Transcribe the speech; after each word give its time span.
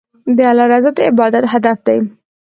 د 0.37 0.39
الله 0.51 0.65
رضا 0.71 0.91
د 0.97 0.99
عبادت 1.09 1.43
هدف 1.53 1.77
دی. 1.87 1.97